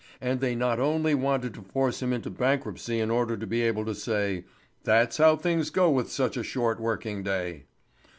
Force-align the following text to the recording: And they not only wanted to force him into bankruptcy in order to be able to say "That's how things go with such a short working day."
And 0.19 0.39
they 0.39 0.55
not 0.55 0.79
only 0.79 1.13
wanted 1.13 1.53
to 1.53 1.61
force 1.61 2.01
him 2.01 2.11
into 2.11 2.31
bankruptcy 2.31 2.99
in 2.99 3.11
order 3.11 3.37
to 3.37 3.45
be 3.45 3.61
able 3.61 3.85
to 3.85 3.93
say 3.93 4.45
"That's 4.83 5.17
how 5.17 5.35
things 5.35 5.69
go 5.69 5.91
with 5.91 6.11
such 6.11 6.37
a 6.37 6.43
short 6.43 6.79
working 6.79 7.21
day." 7.21 7.65